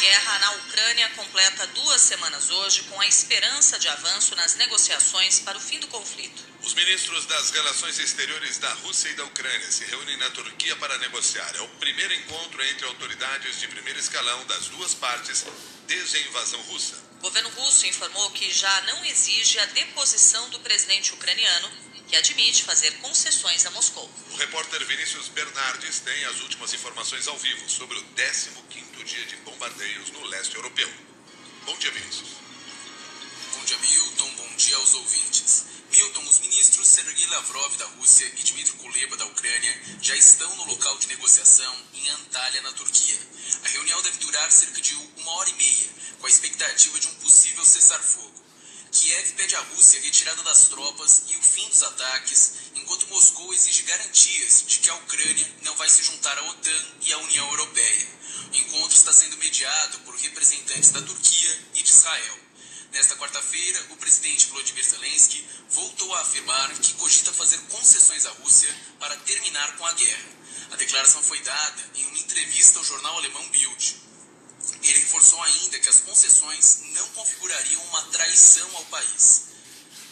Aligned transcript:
guerra 0.00 0.38
na 0.38 0.52
Ucrânia 0.52 1.10
completa 1.10 1.66
duas 1.68 2.00
semanas 2.00 2.48
hoje 2.48 2.84
com 2.84 2.98
a 2.98 3.06
esperança 3.06 3.78
de 3.78 3.86
avanço 3.86 4.34
nas 4.34 4.54
negociações 4.54 5.40
para 5.40 5.58
o 5.58 5.60
fim 5.60 5.78
do 5.78 5.88
conflito. 5.88 6.42
Os 6.62 6.72
ministros 6.72 7.26
das 7.26 7.50
Relações 7.50 7.98
Exteriores 7.98 8.56
da 8.56 8.72
Rússia 8.74 9.10
e 9.10 9.14
da 9.14 9.24
Ucrânia 9.24 9.70
se 9.70 9.84
reúnem 9.84 10.16
na 10.16 10.30
Turquia 10.30 10.74
para 10.76 10.96
negociar. 10.98 11.54
É 11.54 11.60
o 11.60 11.68
primeiro 11.68 12.14
encontro 12.14 12.64
entre 12.64 12.86
autoridades 12.86 13.60
de 13.60 13.68
primeiro 13.68 13.98
escalão 13.98 14.46
das 14.46 14.68
duas 14.68 14.94
partes 14.94 15.44
desde 15.86 16.16
a 16.16 16.20
invasão 16.22 16.60
russa. 16.62 16.94
O 17.18 17.22
governo 17.22 17.50
russo 17.50 17.86
informou 17.86 18.30
que 18.30 18.50
já 18.50 18.80
não 18.82 19.04
exige 19.04 19.58
a 19.58 19.66
deposição 19.66 20.48
do 20.48 20.60
presidente 20.60 21.12
ucraniano, 21.12 21.70
que 22.10 22.16
admite 22.16 22.64
fazer 22.64 22.90
concessões 22.98 23.64
a 23.66 23.70
Moscou. 23.70 24.10
O 24.32 24.36
repórter 24.36 24.84
Vinícius 24.84 25.28
Bernardes 25.28 26.00
tem 26.00 26.24
as 26.24 26.40
últimas 26.40 26.74
informações 26.74 27.28
ao 27.28 27.38
vivo 27.38 27.70
sobre 27.70 27.96
o 27.96 28.02
15º 28.02 29.04
dia 29.04 29.24
de 29.26 29.36
bombardeios 29.36 30.10
no 30.10 30.24
leste 30.24 30.56
europeu. 30.56 30.92
Bom 31.64 31.78
dia, 31.78 31.92
Vinícius. 31.92 32.30
Bom 33.54 33.64
dia, 33.64 33.78
Milton. 33.78 34.28
Bom 34.34 34.56
dia 34.56 34.76
aos 34.76 34.94
ouvintes. 34.94 35.66
Milton, 35.92 36.28
os 36.28 36.40
ministros 36.40 36.88
Sergei 36.88 37.26
Lavrov 37.28 37.76
da 37.76 37.86
Rússia 37.86 38.26
e 38.26 38.42
Dmitry 38.42 38.72
Kuleba 38.78 39.16
da 39.16 39.26
Ucrânia 39.26 39.82
já 40.02 40.16
estão 40.16 40.52
no 40.56 40.64
local 40.64 40.98
de 40.98 41.06
negociação 41.06 41.76
em 41.94 42.08
Antalya, 42.08 42.60
na 42.62 42.72
Turquia. 42.72 43.18
A 43.64 43.68
reunião 43.68 44.02
deve 44.02 44.18
durar 44.18 44.50
cerca 44.50 44.80
de 44.80 44.96
uma 44.96 45.32
hora 45.34 45.50
e 45.50 45.54
meia, 45.54 45.86
com 46.18 46.26
a 46.26 46.30
expectativa 46.30 46.98
de 46.98 47.06
um 47.06 47.14
possível 47.14 47.64
cessar-fogo. 47.64 48.49
Kiev 48.92 49.34
pede 49.34 49.54
à 49.54 49.60
Rússia 49.60 50.00
retirada 50.00 50.42
das 50.42 50.68
tropas 50.68 51.22
e 51.28 51.36
o 51.36 51.42
fim 51.42 51.68
dos 51.68 51.82
ataques, 51.82 52.52
enquanto 52.74 53.06
Moscou 53.06 53.54
exige 53.54 53.82
garantias 53.82 54.64
de 54.66 54.78
que 54.78 54.90
a 54.90 54.94
Ucrânia 54.96 55.48
não 55.62 55.76
vai 55.76 55.88
se 55.88 56.02
juntar 56.02 56.36
à 56.36 56.42
OTAN 56.42 56.84
e 57.02 57.12
à 57.12 57.18
União 57.18 57.48
Europeia. 57.50 58.08
O 58.52 58.56
encontro 58.56 58.96
está 58.96 59.12
sendo 59.12 59.36
mediado 59.36 60.00
por 60.00 60.16
representantes 60.16 60.90
da 60.90 61.02
Turquia 61.02 61.58
e 61.74 61.82
de 61.84 61.90
Israel. 61.90 62.38
Nesta 62.92 63.14
quarta-feira, 63.14 63.86
o 63.90 63.96
presidente 63.96 64.48
Volodymyr 64.48 64.84
Zelensky 64.84 65.46
voltou 65.70 66.12
a 66.16 66.22
afirmar 66.22 66.74
que 66.74 66.94
cogita 66.94 67.32
fazer 67.32 67.58
concessões 67.68 68.26
à 68.26 68.30
Rússia 68.30 68.74
para 68.98 69.16
terminar 69.18 69.76
com 69.76 69.86
a 69.86 69.92
guerra. 69.92 70.28
A 70.72 70.76
declaração 70.76 71.22
foi 71.22 71.38
dada 71.40 71.90
em 71.94 72.06
uma 72.06 72.18
entrevista 72.18 72.80
ao 72.80 72.84
jornal 72.84 73.18
alemão 73.18 73.48
Bild. 73.50 74.09
Ele 74.82 74.98
reforçou 75.00 75.42
ainda 75.42 75.78
que 75.78 75.88
as 75.88 76.00
concessões 76.00 76.80
não 76.94 77.08
configurariam 77.10 77.82
uma 77.84 78.02
traição 78.06 78.68
ao 78.76 78.84
país. 78.86 79.42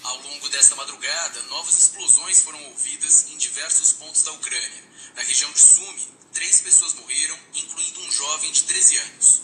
Ao 0.03 0.21
longo 0.23 0.49
desta 0.49 0.77
madrugada, 0.77 1.43
novas 1.45 1.77
explosões 1.77 2.41
foram 2.41 2.63
ouvidas 2.67 3.27
em 3.31 3.37
diversos 3.37 3.93
pontos 3.93 4.23
da 4.23 4.33
Ucrânia. 4.33 4.85
Na 5.17 5.23
região 5.23 5.51
de 5.53 5.61
Sumy, 5.61 6.09
três 6.33 6.61
pessoas 6.61 6.95
morreram, 6.95 7.39
incluindo 7.55 8.01
um 8.01 8.13
jovem 8.13 8.53
de 8.53 8.63
13 8.63 8.97
anos. 8.97 9.43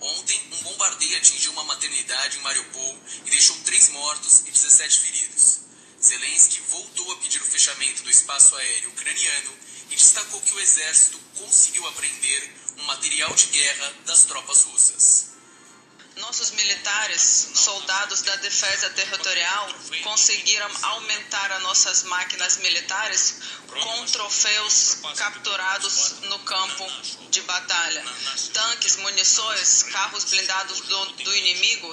Ontem, 0.00 0.40
um 0.52 0.62
bombardeio 0.62 1.16
atingiu 1.16 1.52
uma 1.52 1.64
maternidade 1.64 2.38
em 2.38 2.42
Mariupol 2.42 2.98
e 3.24 3.30
deixou 3.30 3.56
três 3.64 3.88
mortos 3.90 4.40
e 4.46 4.50
17 4.50 5.00
feridos. 5.00 5.60
Zelensky 6.02 6.60
voltou 6.68 7.12
a 7.12 7.16
pedir 7.16 7.40
o 7.40 7.46
fechamento 7.46 8.02
do 8.02 8.10
espaço 8.10 8.54
aéreo 8.54 8.90
ucraniano 8.90 9.52
e 9.90 9.96
destacou 9.96 10.40
que 10.42 10.54
o 10.54 10.60
exército 10.60 11.18
conseguiu 11.34 11.86
apreender 11.88 12.65
um 12.78 12.82
material 12.84 13.32
de 13.34 13.46
guerra 13.46 13.94
das 14.04 14.24
tropas 14.24 14.64
russas. 14.64 15.36
Nossos 16.16 16.50
militares, 16.52 17.50
soldados 17.54 18.22
da 18.22 18.36
defesa 18.36 18.88
territorial, 18.90 19.68
conseguiram 20.02 20.70
aumentar 20.82 21.52
as 21.52 21.62
nossas 21.62 22.04
máquinas 22.04 22.56
militares 22.56 23.34
com 23.68 24.06
troféus 24.06 24.96
capturados 25.14 26.12
no 26.22 26.38
campo 26.38 26.90
de 27.30 27.42
batalha. 27.42 28.02
Tanques, 28.54 28.96
munições, 28.96 29.82
carros 29.82 30.24
blindados 30.24 30.80
do, 30.80 31.04
do 31.06 31.36
inimigo 31.36 31.92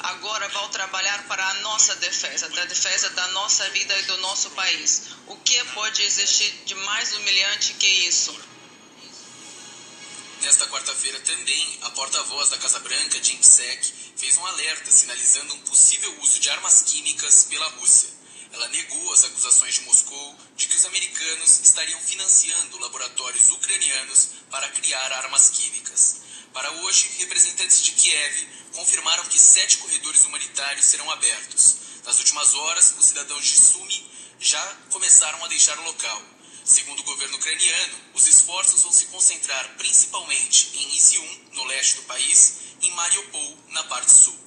agora 0.00 0.48
vão 0.48 0.68
trabalhar 0.70 1.28
para 1.28 1.48
a 1.50 1.54
nossa 1.60 1.94
defesa, 1.96 2.48
da 2.48 2.64
defesa 2.64 3.08
da 3.10 3.28
nossa 3.28 3.70
vida 3.70 3.96
e 3.96 4.02
do 4.02 4.16
nosso 4.16 4.50
país. 4.50 5.10
O 5.28 5.36
que 5.36 5.62
pode 5.66 6.02
existir 6.02 6.50
de 6.66 6.74
mais 6.74 7.14
humilhante 7.14 7.74
que 7.74 7.86
isso? 7.86 8.49
Nesta 10.42 10.66
quarta-feira 10.68 11.20
também, 11.20 11.78
a 11.82 11.90
porta-voz 11.90 12.48
da 12.48 12.56
Casa 12.56 12.78
Branca, 12.80 13.22
Jim 13.22 13.36
Psaki, 13.36 13.92
fez 14.16 14.38
um 14.38 14.46
alerta 14.46 14.90
sinalizando 14.90 15.54
um 15.54 15.60
possível 15.60 16.18
uso 16.22 16.40
de 16.40 16.48
armas 16.48 16.80
químicas 16.80 17.44
pela 17.44 17.68
Rússia. 17.72 18.08
Ela 18.50 18.66
negou 18.68 19.12
as 19.12 19.22
acusações 19.24 19.74
de 19.74 19.82
Moscou 19.82 20.36
de 20.56 20.66
que 20.66 20.76
os 20.76 20.86
americanos 20.86 21.60
estariam 21.60 22.00
financiando 22.00 22.78
laboratórios 22.78 23.50
ucranianos 23.50 24.28
para 24.50 24.68
criar 24.70 25.12
armas 25.12 25.50
químicas. 25.50 26.22
Para 26.54 26.72
hoje, 26.72 27.10
representantes 27.18 27.84
de 27.84 27.92
Kiev 27.92 28.48
confirmaram 28.72 29.24
que 29.26 29.38
sete 29.38 29.76
corredores 29.76 30.24
humanitários 30.24 30.86
serão 30.86 31.10
abertos. 31.10 31.76
Nas 32.04 32.18
últimas 32.18 32.54
horas, 32.54 32.94
os 32.98 33.04
cidadãos 33.04 33.44
de 33.44 33.60
Sumy 33.60 34.10
já 34.40 34.76
começaram 34.90 35.44
a 35.44 35.48
deixar 35.48 35.78
o 35.78 35.84
local. 35.84 36.22
Segundo 36.70 37.00
o 37.00 37.02
governo 37.02 37.36
ucraniano, 37.36 37.98
os 38.14 38.28
esforços 38.28 38.84
vão 38.84 38.92
se 38.92 39.06
concentrar 39.06 39.74
principalmente 39.76 40.70
em 40.74 40.96
Izium, 40.96 41.40
no 41.54 41.64
leste 41.64 41.96
do 41.96 42.02
país, 42.02 42.60
e 42.80 42.86
em 42.86 42.92
Mariupol, 42.92 43.58
na 43.70 43.82
parte 43.84 44.12
sul. 44.12 44.38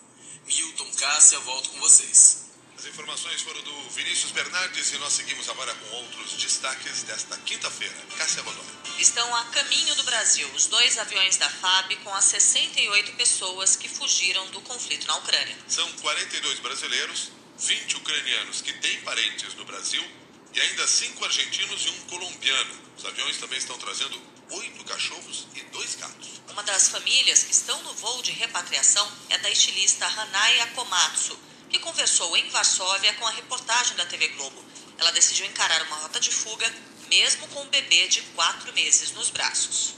Milton, 0.45 0.89
Cássia, 0.93 1.37
volto 1.39 1.69
com 1.71 1.81
vocês. 1.81 2.45
As 2.77 2.85
informações 2.85 3.41
foram 3.41 3.61
do 3.63 3.89
Vinícius 3.89 4.31
Bernardes 4.31 4.93
e 4.93 4.97
nós 4.99 5.11
seguimos 5.11 5.49
agora 5.49 5.75
com 5.75 5.95
outros 5.97 6.31
destaques 6.37 7.03
desta 7.03 7.35
quinta-feira. 7.39 7.93
Cássia 8.17 8.41
Godoy. 8.41 8.63
Estão 8.99 9.35
a 9.35 9.43
caminho 9.47 9.93
do 9.95 10.03
Brasil 10.03 10.47
os 10.55 10.67
dois 10.67 10.97
aviões 10.97 11.35
da 11.35 11.49
FAB 11.49 11.97
com 12.05 12.13
as 12.15 12.23
68 12.23 13.11
pessoas 13.17 13.75
que 13.75 13.89
fugiram 13.89 14.49
do 14.51 14.61
conflito 14.61 15.05
na 15.07 15.17
Ucrânia. 15.17 15.57
São 15.67 15.91
42 15.97 16.59
brasileiros, 16.59 17.31
20 17.57 17.97
ucranianos 17.97 18.61
que 18.61 18.71
têm 18.71 19.01
parentes 19.01 19.53
no 19.55 19.65
Brasil 19.65 20.22
e 20.53 20.61
ainda 20.61 20.87
cinco 20.87 21.25
argentinos 21.25 21.85
e 21.85 21.89
um 21.89 21.99
colombiano. 22.01 22.81
Os 22.97 23.05
aviões 23.05 23.37
também 23.37 23.57
estão 23.57 23.77
trazendo 23.77 24.21
oito 24.51 24.83
cachorros 24.85 25.47
e 25.55 25.61
dois 25.71 25.95
gatos. 25.95 26.41
Uma 26.49 26.63
das 26.63 26.89
famílias 26.89 27.43
que 27.43 27.51
estão 27.51 27.81
no 27.83 27.93
voo 27.95 28.21
de 28.21 28.31
repatriação 28.31 29.11
é 29.29 29.37
da 29.39 29.49
estilista 29.49 30.05
Hanaya 30.05 30.67
Komatsu, 30.67 31.37
que 31.69 31.79
conversou 31.79 32.37
em 32.37 32.47
Varsóvia 32.49 33.13
com 33.15 33.27
a 33.27 33.31
reportagem 33.31 33.95
da 33.97 34.05
TV 34.05 34.27
Globo. 34.29 34.63
Ela 34.97 35.11
decidiu 35.11 35.45
encarar 35.47 35.81
uma 35.83 35.95
rota 35.95 36.19
de 36.19 36.29
fuga, 36.29 36.71
mesmo 37.09 37.47
com 37.47 37.63
um 37.63 37.69
bebê 37.69 38.07
de 38.07 38.21
quatro 38.35 38.71
meses 38.73 39.11
nos 39.11 39.31
braços. 39.31 39.95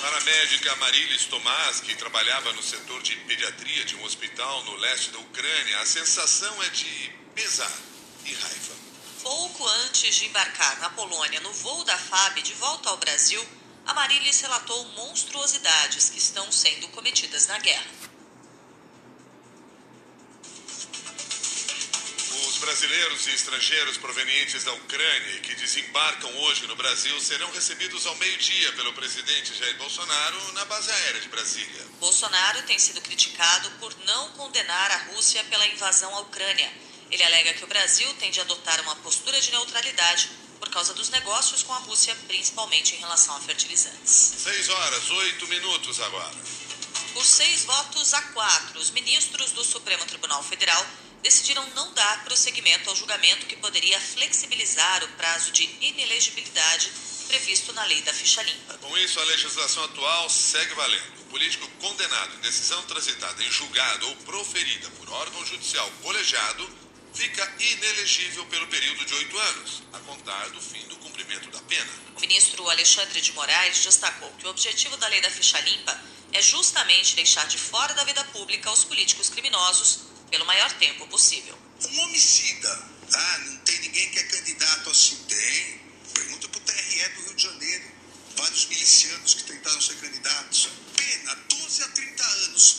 Para 0.00 0.16
a 0.16 0.20
médica 0.20 0.76
Marilis 0.76 1.24
Tomás, 1.24 1.80
que 1.80 1.96
trabalhava 1.96 2.52
no 2.52 2.62
setor 2.62 3.02
de 3.02 3.16
pediatria 3.16 3.84
de 3.84 3.96
um 3.96 4.04
hospital 4.04 4.64
no 4.64 4.76
leste 4.76 5.10
da 5.10 5.18
Ucrânia, 5.18 5.80
a 5.80 5.86
sensação 5.86 6.62
é 6.62 6.68
de 6.70 7.12
pesar 7.38 7.72
e 8.24 8.34
raiva. 8.34 8.74
Pouco 9.22 9.64
antes 9.86 10.16
de 10.16 10.26
embarcar 10.26 10.80
na 10.80 10.90
Polônia 10.90 11.40
no 11.40 11.52
voo 11.52 11.84
da 11.84 11.96
FAB 11.96 12.42
de 12.42 12.52
volta 12.54 12.90
ao 12.90 12.96
Brasil, 12.96 13.46
a 13.86 13.94
Marilis 13.94 14.40
relatou 14.40 14.84
monstruosidades 14.88 16.10
que 16.10 16.18
estão 16.18 16.50
sendo 16.50 16.88
cometidas 16.88 17.46
na 17.46 17.58
guerra. 17.58 17.86
Os 22.48 22.58
brasileiros 22.58 23.26
e 23.28 23.30
estrangeiros 23.30 23.96
provenientes 23.98 24.64
da 24.64 24.72
Ucrânia 24.72 25.36
e 25.36 25.40
que 25.40 25.54
desembarcam 25.54 26.34
hoje 26.38 26.66
no 26.66 26.74
Brasil 26.74 27.20
serão 27.20 27.50
recebidos 27.52 28.04
ao 28.04 28.16
meio-dia 28.16 28.72
pelo 28.72 28.92
presidente 28.94 29.54
Jair 29.54 29.76
Bolsonaro 29.76 30.52
na 30.54 30.64
base 30.64 30.90
aérea 30.90 31.20
de 31.20 31.28
Brasília. 31.28 31.86
Bolsonaro 32.00 32.62
tem 32.62 32.78
sido 32.80 33.00
criticado 33.00 33.70
por 33.78 33.96
não 34.04 34.32
condenar 34.32 34.90
a 34.90 34.96
Rússia 35.12 35.44
pela 35.44 35.66
invasão 35.68 36.12
à 36.16 36.20
Ucrânia. 36.20 36.87
Ele 37.10 37.22
alega 37.22 37.54
que 37.54 37.64
o 37.64 37.66
Brasil 37.66 38.12
tem 38.14 38.30
de 38.30 38.40
adotar 38.40 38.80
uma 38.82 38.96
postura 38.96 39.40
de 39.40 39.50
neutralidade 39.50 40.30
por 40.58 40.68
causa 40.68 40.92
dos 40.92 41.08
negócios 41.08 41.62
com 41.62 41.72
a 41.72 41.78
Rússia, 41.78 42.14
principalmente 42.26 42.94
em 42.94 42.98
relação 42.98 43.34
a 43.36 43.40
fertilizantes. 43.40 44.34
Seis 44.42 44.68
horas, 44.68 45.10
oito 45.10 45.46
minutos 45.48 46.00
agora. 46.00 46.36
Por 47.14 47.24
seis 47.24 47.64
votos 47.64 48.12
a 48.12 48.22
quatro, 48.22 48.78
os 48.78 48.90
ministros 48.90 49.52
do 49.52 49.64
Supremo 49.64 50.04
Tribunal 50.04 50.42
Federal 50.42 50.84
decidiram 51.22 51.66
não 51.70 51.92
dar 51.94 52.24
prosseguimento 52.24 52.88
ao 52.90 52.96
julgamento 52.96 53.46
que 53.46 53.56
poderia 53.56 53.98
flexibilizar 54.00 55.02
o 55.04 55.08
prazo 55.08 55.50
de 55.50 55.64
inelegibilidade 55.80 56.92
previsto 57.26 57.72
na 57.72 57.84
lei 57.84 58.00
da 58.02 58.12
ficha 58.12 58.42
limpa. 58.42 58.74
Com 58.78 58.96
isso, 58.98 59.20
a 59.20 59.24
legislação 59.24 59.84
atual 59.84 60.30
segue 60.30 60.74
valendo. 60.74 61.20
O 61.22 61.24
político 61.30 61.68
condenado 61.80 62.34
em 62.36 62.40
decisão 62.40 62.82
transitada 62.84 63.42
em 63.42 63.50
julgado 63.50 64.08
ou 64.08 64.16
proferida 64.16 64.88
por 64.90 65.10
órgão 65.10 65.44
judicial 65.44 65.90
colegiado 66.02 66.87
fica 67.18 67.52
inelegível 67.58 68.46
pelo 68.46 68.68
período 68.68 69.04
de 69.04 69.12
oito 69.12 69.36
anos, 69.36 69.82
a 69.92 69.98
contar 69.98 70.50
do 70.50 70.60
fim 70.60 70.86
do 70.86 70.96
cumprimento 70.98 71.50
da 71.50 71.60
pena. 71.62 71.90
O 72.16 72.20
ministro 72.20 72.70
Alexandre 72.70 73.20
de 73.20 73.32
Moraes 73.32 73.84
destacou 73.84 74.30
que 74.38 74.46
o 74.46 74.50
objetivo 74.50 74.96
da 74.98 75.08
lei 75.08 75.20
da 75.20 75.28
ficha 75.28 75.58
limpa 75.62 76.00
é 76.32 76.40
justamente 76.40 77.16
deixar 77.16 77.48
de 77.48 77.58
fora 77.58 77.92
da 77.94 78.04
vida 78.04 78.22
pública 78.26 78.70
os 78.70 78.84
políticos 78.84 79.30
criminosos 79.30 80.02
pelo 80.30 80.46
maior 80.46 80.70
tempo 80.74 81.08
possível. 81.08 81.58
Um 81.90 82.00
homicida, 82.02 82.88
ah, 83.12 83.38
não 83.46 83.56
tem 83.58 83.80
ninguém 83.80 84.10
que 84.10 84.18
é 84.20 84.22
candidato 84.22 84.90
assim? 84.90 85.16
Tem. 85.28 85.80
Pergunta 86.14 86.48
pro 86.48 86.60
TRE 86.60 87.08
do 87.08 87.22
Rio 87.22 87.34
de 87.34 87.42
Janeiro. 87.42 87.84
Vários 88.36 88.66
milicianos 88.66 89.34
que 89.34 89.42
tentaram 89.42 89.80
ser 89.80 89.96
candidatos. 89.96 90.68
12 91.48 91.82
a 91.82 91.88
30 91.88 92.24
anos, 92.24 92.76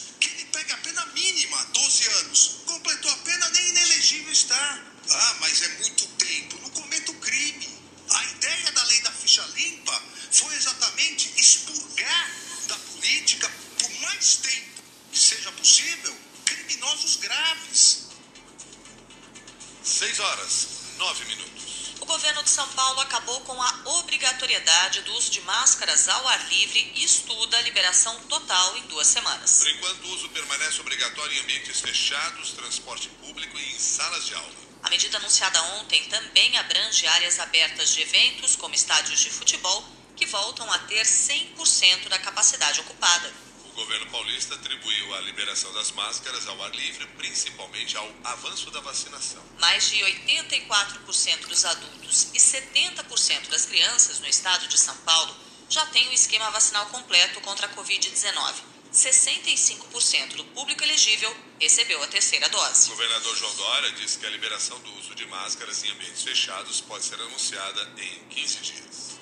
6 20.00 20.18
horas, 20.22 20.68
9 20.98 21.26
minutos. 21.26 21.94
O 22.00 22.06
governo 22.06 22.42
de 22.42 22.50
São 22.50 22.66
Paulo 22.70 23.02
acabou 23.02 23.42
com 23.42 23.62
a 23.62 23.82
obrigatoriedade 24.00 25.02
do 25.02 25.12
uso 25.12 25.30
de 25.30 25.42
máscaras 25.42 26.08
ao 26.08 26.26
ar 26.26 26.48
livre 26.48 26.94
e 26.96 27.04
estuda 27.04 27.58
a 27.58 27.62
liberação 27.64 28.18
total 28.30 28.78
em 28.78 28.84
duas 28.84 29.08
semanas. 29.08 29.60
Por 29.60 29.68
enquanto, 29.68 30.06
o 30.06 30.14
uso 30.14 30.30
permanece 30.30 30.80
obrigatório 30.80 31.36
em 31.36 31.42
ambientes 31.42 31.82
fechados, 31.82 32.54
transporte 32.54 33.10
público 33.10 33.60
e 33.60 33.74
em 33.74 33.78
salas 33.78 34.26
de 34.26 34.36
aula. 34.36 34.56
A 34.84 34.90
medida 34.90 35.18
anunciada 35.18 35.62
ontem 35.82 36.02
também 36.06 36.58
abrange 36.58 37.06
áreas 37.06 37.38
abertas 37.38 37.90
de 37.94 38.02
eventos, 38.02 38.56
como 38.56 38.74
estádios 38.74 39.20
de 39.20 39.30
futebol, 39.30 39.86
que 40.16 40.26
voltam 40.28 40.72
a 40.72 40.80
ter 40.80 41.06
100% 41.06 42.08
da 42.08 42.20
capacidade 42.20 42.80
ocupada. 42.80 43.34
O 43.80 43.82
governo 43.84 44.08
paulista 44.08 44.56
atribuiu 44.56 45.16
a 45.16 45.22
liberação 45.22 45.72
das 45.72 45.92
máscaras 45.94 46.46
ao 46.50 46.62
ar 46.64 46.76
livre 46.76 47.08
principalmente 47.18 47.96
ao 47.96 48.12
avanço 48.26 48.70
da 48.72 48.82
vacinação. 48.82 49.42
Mais 49.58 49.90
de 49.90 49.96
84% 50.00 51.48
dos 51.48 51.64
adultos 51.64 52.28
e 52.34 52.40
70% 52.40 53.48
das 53.48 53.66
crianças 53.66 54.20
no 54.20 54.28
estado 54.28 54.68
de 54.68 54.78
São 54.78 54.96
Paulo 54.98 55.34
já 55.70 55.86
têm 55.88 56.10
o 56.10 56.14
esquema 56.14 56.52
vacinal 56.52 56.88
completo 56.88 57.40
contra 57.40 57.68
a 57.68 57.70
Covid-19. 57.74 58.54
65% 58.94 60.36
do 60.36 60.44
público 60.44 60.84
elegível 60.84 61.34
recebeu 61.58 62.04
a 62.04 62.08
terceira 62.08 62.50
dose. 62.50 62.88
O 62.88 62.96
governador 62.96 63.38
João 63.38 63.56
Dória 63.56 63.92
disse 63.94 64.20
que 64.20 64.26
a 64.26 64.30
liberação 64.30 64.78
do 64.82 64.94
uso 64.96 65.16
de 65.16 65.26
máscaras 65.28 65.86
em 65.86 65.92
ambientes 65.92 66.22
fechados 66.22 66.82
pode 66.82 67.06
ser 67.06 67.16
anunciada 67.22 67.90
em 67.98 68.26
15 68.28 68.58
dias. 68.58 69.20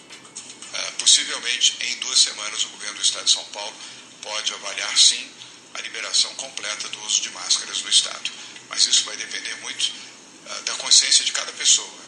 Uh, 0.74 0.92
possivelmente, 0.98 1.78
em 1.80 2.00
duas 2.00 2.20
semanas, 2.20 2.66
o 2.66 2.70
governo 2.70 2.96
do 2.96 3.04
estado 3.04 3.26
de 3.26 3.32
São 3.32 3.46
Paulo 3.46 3.76
pode 4.22 4.54
avaliar 4.54 4.98
sim 4.98 5.30
a 5.74 5.82
liberação 5.82 6.34
completa 6.36 6.90
do 6.90 7.02
uso 7.06 7.22
de 7.22 7.30
máscaras 7.32 7.82
no 7.82 7.90
Estado. 7.90 8.32
Mas 8.70 8.86
isso 8.86 9.06
vai 9.06 9.16
depender 9.16 9.56
muito 9.58 9.92
uh, 10.46 10.62
da 10.64 10.74
consciência 10.76 11.24
de 11.24 11.32
cada 11.32 11.52
pessoa. 11.54 12.07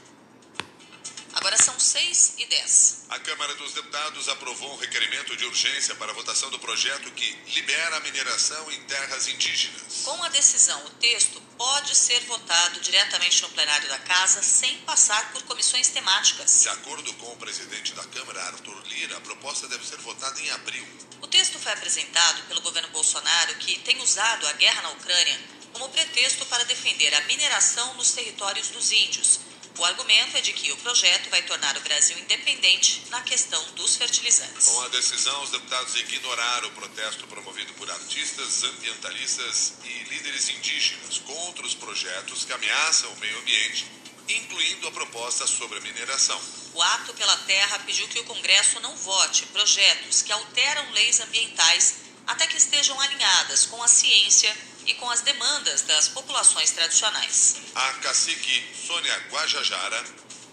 Agora 1.40 1.56
são 1.56 1.80
6 1.80 2.34
e 2.38 2.46
10. 2.48 3.06
A 3.08 3.20
Câmara 3.20 3.56
dos 3.56 3.72
Deputados 3.72 4.28
aprovou 4.28 4.74
um 4.74 4.76
requerimento 4.76 5.38
de 5.38 5.46
urgência 5.46 5.96
para 5.96 6.12
a 6.12 6.14
votação 6.14 6.50
do 6.50 6.60
projeto 6.60 7.10
que 7.12 7.32
libera 7.56 7.96
a 7.96 8.00
mineração 8.02 8.70
em 8.74 8.84
terras 8.84 9.26
indígenas. 9.30 10.02
Com 10.04 10.22
a 10.22 10.28
decisão, 10.28 10.86
o 10.86 10.90
texto 10.90 11.42
pode 11.58 11.96
ser 11.96 12.20
votado 12.26 12.82
diretamente 12.82 13.42
no 13.42 13.50
plenário 13.52 13.88
da 13.88 14.00
Casa 14.00 14.44
sem 14.44 14.80
passar 14.80 15.32
por 15.32 15.42
comissões 15.44 15.88
temáticas. 15.88 16.64
De 16.64 16.68
acordo 16.68 17.14
com 17.14 17.32
o 17.32 17.38
presidente 17.38 17.94
da 17.94 18.04
Câmara, 18.04 18.44
Arthur 18.48 18.84
Lira, 18.88 19.16
a 19.16 19.22
proposta 19.22 19.66
deve 19.70 19.88
ser 19.88 19.98
votada 20.00 20.38
em 20.42 20.52
abril. 20.52 20.86
O 21.22 21.28
texto 21.28 21.58
foi 21.58 21.72
apresentado 21.72 22.44
pelo 22.50 22.60
governo 22.60 22.90
Bolsonaro, 22.90 23.56
que 23.56 23.80
tem 23.80 24.02
usado 24.02 24.46
a 24.46 24.54
guerra 24.54 24.82
na 24.82 24.90
Ucrânia 24.90 25.40
como 25.72 25.88
pretexto 25.88 26.46
para 26.48 26.66
defender 26.66 27.14
a 27.16 27.22
mineração 27.22 27.94
nos 27.94 28.12
territórios 28.12 28.68
dos 28.70 28.92
índios. 28.92 29.40
O 29.80 29.86
argumento 29.86 30.36
é 30.36 30.42
de 30.42 30.52
que 30.52 30.74
o 30.74 30.78
projeto 30.78 31.30
vai 31.30 31.42
tornar 31.44 31.78
o 31.78 31.80
Brasil 31.80 32.20
independente 32.20 33.02
na 33.10 33.22
questão 33.22 33.64
dos 33.76 33.96
fertilizantes. 33.96 34.68
Com 34.68 34.82
a 34.82 34.90
decisão, 34.90 35.42
os 35.42 35.52
deputados 35.52 35.96
ignoraram 35.96 36.68
o 36.68 36.72
protesto 36.72 37.26
promovido 37.28 37.74
por 37.76 37.90
artistas, 37.90 38.62
ambientalistas 38.66 39.76
e 39.86 40.04
líderes 40.10 40.50
indígenas 40.50 41.20
contra 41.20 41.66
os 41.66 41.76
projetos 41.76 42.44
que 42.44 42.52
ameaçam 42.52 43.10
o 43.14 43.20
meio 43.22 43.40
ambiente, 43.40 43.90
incluindo 44.28 44.86
a 44.90 44.92
proposta 44.92 45.48
sobre 45.48 45.78
a 45.78 45.82
mineração. 45.82 46.42
O 46.74 46.82
Ato 46.82 47.14
pela 47.14 47.38
Terra 47.38 47.80
pediu 47.80 48.06
que 48.10 48.20
o 48.20 48.26
Congresso 48.26 48.82
não 48.82 48.94
vote 48.98 49.46
projetos 49.46 50.22
que 50.22 50.34
alteram 50.34 50.92
leis 50.92 51.22
ambientais 51.22 52.00
até 52.28 52.46
que 52.48 52.58
estejam 52.58 53.00
alinhadas 53.00 53.66
com 53.66 53.82
a 53.82 53.88
ciência 53.88 54.54
e 54.90 54.96
com 54.96 55.08
as 55.12 55.22
demandas 55.22 55.84
das 55.84 56.08
populações 56.08 56.72
tradicionais. 56.72 57.58
A 57.76 57.94
cacique 58.06 58.76
Sônia 58.88 59.16
Guajajara 59.30 60.04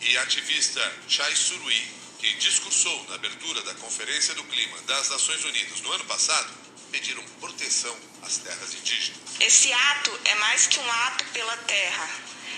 e 0.03 0.19
a 0.19 0.23
ativista 0.23 0.93
Chai 1.09 1.35
Surui, 1.35 1.89
que 2.19 2.35
discursou 2.35 3.07
na 3.09 3.15
abertura 3.15 3.63
da 3.63 3.75
Conferência 3.77 4.35
do 4.35 4.45
Clima 4.45 4.79
das 4.83 5.09
Nações 5.09 5.43
Unidas 5.43 5.81
no 5.81 5.91
ano 5.91 6.05
passado, 6.05 6.53
pediram 6.93 7.23
proteção 7.41 7.97
às 8.23 8.37
terras 8.37 8.75
indígenas. 8.75 9.21
Esse 9.41 9.73
ato 9.73 10.21
é 10.27 10.35
mais 10.35 10.67
que 10.67 10.79
um 10.81 10.93
ato 10.93 11.25
pela 11.33 11.57
terra, 11.57 12.11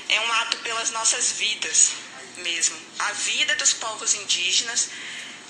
é 0.08 0.20
um 0.20 0.32
ato 0.32 0.56
pelas 0.58 0.90
nossas 0.90 1.32
vidas 1.32 1.92
mesmo. 2.38 2.76
A 2.98 3.12
vida 3.12 3.54
dos 3.54 3.72
povos 3.74 4.14
indígenas 4.14 4.90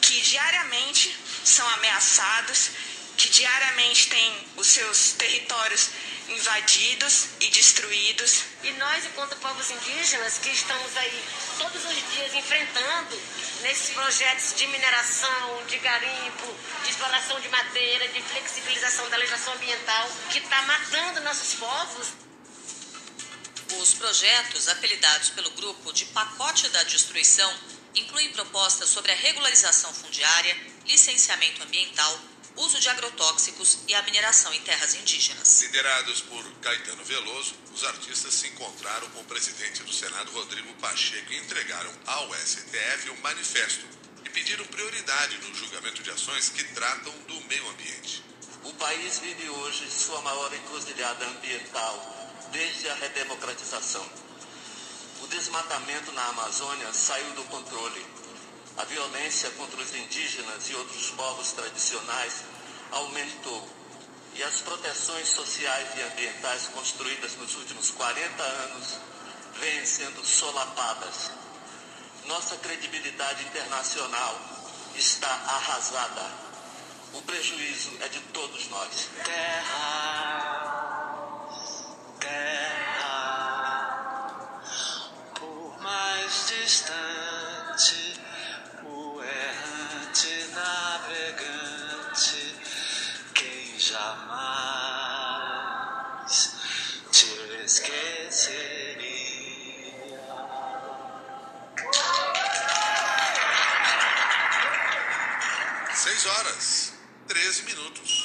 que 0.03 0.21
diariamente 0.21 1.17
são 1.43 1.67
ameaçados, 1.71 2.71
que 3.17 3.31
diariamente 3.31 4.09
têm 4.09 4.47
os 4.57 4.67
seus 4.67 5.13
territórios 5.13 5.91
invadidos 6.29 7.27
e 7.41 7.49
destruídos. 7.49 8.45
E 8.63 8.73
nós, 8.73 9.05
enquanto 9.07 9.37
povos 9.37 9.71
indígenas, 9.71 10.39
que 10.39 10.51
estamos 10.51 10.97
aí 10.97 11.25
todos 11.59 11.85
os 11.85 12.13
dias 12.13 12.35
enfrentando 12.35 13.21
nesses 13.63 13.91
projetos 13.91 14.55
de 14.55 14.67
mineração, 14.67 15.67
de 15.67 15.79
garimpo, 15.79 16.55
de 16.85 16.91
exploração 16.91 17.41
de 17.41 17.49
madeira, 17.49 18.09
de 18.09 18.23
flexibilização 18.23 19.09
da 19.11 19.17
legislação 19.17 19.55
ambiental, 19.55 20.11
que 20.31 20.39
está 20.39 20.63
matando 20.63 21.21
nossos 21.21 21.55
povos. 21.55 22.09
Os 23.81 23.95
projetos, 23.95 24.69
apelidados 24.69 25.31
pelo 25.31 25.51
grupo 25.51 25.93
de 25.93 26.07
Pacote 26.07 26.69
da 26.71 26.83
Destruição, 26.85 27.55
incluem 27.95 28.33
propostas 28.33 28.89
sobre 28.89 29.13
a 29.13 29.15
regularização 29.15 29.93
fundiária, 29.93 30.57
licenciamento 30.87 31.63
ambiental, 31.63 32.19
uso 32.59 32.81
de 32.81 32.89
agrotóxicos 32.89 33.79
e 33.87 33.95
a 33.95 34.03
mineração 34.03 34.53
em 34.53 34.61
terras 34.63 34.95
indígenas. 34.95 35.63
Liderados 35.63 36.21
por 36.23 36.45
Caetano 36.61 37.05
Veloso, 37.05 37.55
os 37.75 37.85
artistas 37.85 38.35
se 38.35 38.49
encontraram 38.49 39.09
com 39.11 39.21
o 39.21 39.25
presidente 39.25 39.83
do 39.83 39.93
Senado, 39.93 40.33
Rodrigo 40.33 40.73
Pacheco, 40.75 41.33
e 41.33 41.39
entregaram 41.39 41.93
ao 42.07 42.35
STF 42.35 43.11
um 43.11 43.21
manifesto 43.21 43.87
e 44.25 44.31
pediram 44.31 44.65
prioridade 44.67 45.39
no 45.39 45.55
julgamento 45.55 46.03
de 46.03 46.11
ações 46.11 46.49
que 46.49 46.65
tratam 46.75 47.13
do 47.29 47.41
meio 47.43 47.69
ambiente. 47.71 48.25
O 48.65 48.75
país 48.75 49.21
vive 49.21 49.49
hoje 49.49 49.89
sua 49.91 50.21
maior 50.23 50.53
encruzilhada 50.53 51.27
ambiental 51.27 52.19
desde 52.51 52.89
a 52.89 52.95
redemocratização. 52.95 54.05
O 55.23 55.27
desmatamento 55.29 56.13
na 56.13 56.27
Amazônia 56.29 56.93
saiu 56.93 57.31
do 57.33 57.45
controle. 57.45 58.05
A 58.79 58.85
violência 58.85 59.51
contra 59.51 59.81
os 59.83 59.93
indígenas 59.93 60.71
e 60.71 60.75
outros 60.77 61.11
povos 61.11 61.51
tradicionais 61.51 62.45
aumentou. 62.93 63.69
E 64.35 64.43
as 64.45 64.61
proteções 64.61 65.29
sociais 65.29 65.89
e 65.97 66.03
ambientais 66.03 66.69
construídas 66.69 67.35
nos 67.37 67.57
últimos 67.57 67.91
40 67.91 68.41
anos 68.41 68.99
vêm 69.59 69.85
sendo 69.85 70.25
solapadas. 70.25 71.33
Nossa 72.27 72.57
credibilidade 72.59 73.45
internacional 73.47 74.41
está 74.95 75.29
arrasada. 75.29 76.31
O 77.15 77.23
prejuízo 77.23 77.91
é 78.01 78.09
de 78.09 78.21
todos 78.33 78.69
nós. 78.69 79.09
Terra, 79.25 79.89
terra, 82.21 83.11
por 85.35 85.83
mais 85.83 86.47
distante, 86.47 87.18
6 106.19 106.27
horas, 106.27 106.93
13 107.29 107.63
minutos. 107.63 108.18